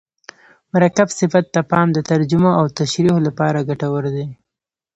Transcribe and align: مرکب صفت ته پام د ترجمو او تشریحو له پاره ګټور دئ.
مرکب 0.73 1.07
صفت 1.19 1.45
ته 1.53 1.61
پام 1.71 1.87
د 1.93 1.99
ترجمو 2.09 2.51
او 2.59 2.65
تشریحو 2.77 3.19
له 3.25 3.31
پاره 3.39 3.61
ګټور 3.69 4.03
دئ. 4.15 4.27